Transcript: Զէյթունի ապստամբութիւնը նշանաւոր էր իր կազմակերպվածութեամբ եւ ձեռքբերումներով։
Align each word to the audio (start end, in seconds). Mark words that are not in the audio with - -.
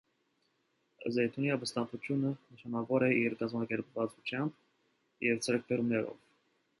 Զէյթունի 1.17 1.51
ապստամբութիւնը 1.55 2.31
նշանաւոր 2.37 3.05
էր 3.09 3.13
իր 3.17 3.35
կազմակերպվածութեամբ 3.41 4.57
եւ 5.29 5.37
ձեռքբերումներով։ 5.49 6.17